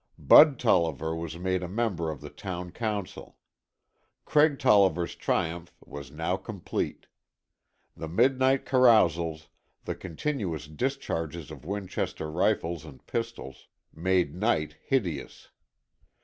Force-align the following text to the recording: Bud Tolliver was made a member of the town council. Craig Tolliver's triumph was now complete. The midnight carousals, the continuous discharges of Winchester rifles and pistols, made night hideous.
Bud 0.17 0.57
Tolliver 0.57 1.15
was 1.15 1.37
made 1.37 1.61
a 1.61 1.67
member 1.67 2.09
of 2.09 2.21
the 2.21 2.31
town 2.31 2.71
council. 2.71 3.37
Craig 4.25 4.57
Tolliver's 4.57 5.13
triumph 5.13 5.75
was 5.85 6.09
now 6.09 6.37
complete. 6.37 7.05
The 7.95 8.07
midnight 8.07 8.65
carousals, 8.65 9.49
the 9.85 9.93
continuous 9.93 10.65
discharges 10.65 11.51
of 11.51 11.65
Winchester 11.65 12.31
rifles 12.31 12.83
and 12.83 13.05
pistols, 13.05 13.67
made 13.93 14.33
night 14.33 14.75
hideous. 14.83 15.49